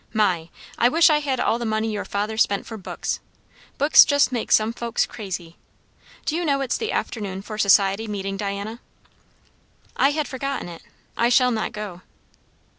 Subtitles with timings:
[0.13, 0.49] My!
[0.79, 3.19] I wish I had all the money your father spent for books.
[3.77, 5.57] Books just makes some folks crazy.
[6.25, 8.79] Do you know it's the afternoon for Society meeting, Diana?"
[9.95, 10.81] "I had forgotten it.
[11.15, 12.01] I shall not go."